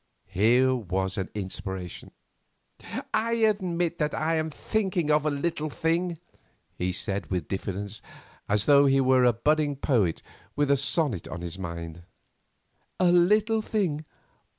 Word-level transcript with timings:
Here 0.25 0.73
was 0.73 1.15
an 1.19 1.29
inspiration. 1.35 2.09
"I 3.13 3.33
admit 3.33 3.99
that 3.99 4.15
I 4.15 4.37
am 4.37 4.49
thinking 4.49 5.11
of 5.11 5.27
a 5.27 5.29
little 5.29 5.69
thing," 5.69 6.17
he 6.75 6.91
said 6.91 7.29
with 7.29 7.47
diffidence, 7.47 8.01
as 8.49 8.65
though 8.65 8.87
he 8.87 8.99
were 8.99 9.25
a 9.25 9.31
budding 9.31 9.75
poet 9.75 10.23
with 10.55 10.71
a 10.71 10.75
sonnet 10.77 11.27
on 11.27 11.41
his 11.41 11.59
mind. 11.59 12.01
"A 12.99 13.11
little 13.11 13.61
thing? 13.61 14.03